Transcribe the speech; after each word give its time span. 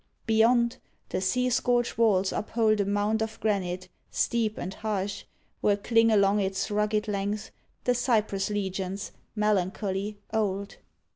Beyond, 0.25 0.77
the 1.09 1.21
sea 1.21 1.51
scourged 1.51 1.95
walls 1.95 2.31
uphold 2.31 2.79
A 2.79 2.85
mount 2.85 3.21
of 3.21 3.39
granite, 3.39 3.87
steep 4.09 4.57
and 4.57 4.73
harsh, 4.73 5.25
where 5.59 5.77
cling 5.77 6.09
Along 6.09 6.39
its 6.39 6.71
rugged 6.71 7.07
length 7.07 7.51
The 7.83 7.93
cypress 7.93 8.49
legions, 8.49 9.11
melancholy, 9.35 10.17
old. 10.33 10.77